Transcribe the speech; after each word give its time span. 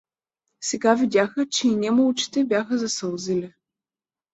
Сега 0.61 0.95
видяха, 0.95 1.47
че 1.49 1.67
и 1.67 1.75
нему 1.75 2.07
очите 2.07 2.45
бяха 2.45 2.77
засълзили. 2.77 3.53